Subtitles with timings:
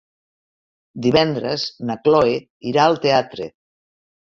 [1.07, 2.35] Divendres na Cloè
[2.75, 3.53] irà al teatre.